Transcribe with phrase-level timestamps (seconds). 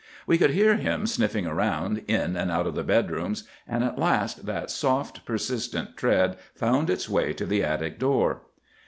[0.25, 4.47] "We could hear him sniffing around, in and out of the bedrooms, and at last
[4.47, 8.41] that soft, persistent tread found its way to the attic door.